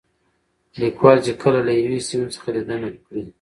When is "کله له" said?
1.41-1.73